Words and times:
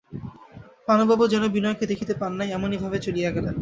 পানুবাবু 0.87 1.23
যেন 1.27 1.43
বিনয়কে 1.47 1.85
দেখিতে 1.91 2.13
পান 2.21 2.31
নাই 2.39 2.47
এমনি 2.51 2.75
ভাবে 2.83 2.97
চলিয়া 3.05 3.29
গেলেন। 3.31 3.55